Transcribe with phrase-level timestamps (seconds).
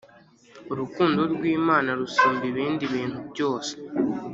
[0.71, 3.73] Urukundo rwImana rusumba ibindi bintu byose